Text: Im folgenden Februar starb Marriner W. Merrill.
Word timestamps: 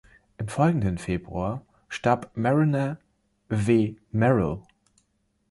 Im 0.39 0.47
folgenden 0.47 0.97
Februar 0.97 1.63
starb 1.87 2.35
Marriner 2.35 2.97
W. 3.49 3.97
Merrill. 4.11 4.63